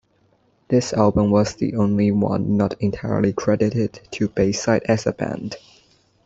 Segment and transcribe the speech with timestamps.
[0.69, 5.57] This album was the only one not entirely credited to Bayside as a band.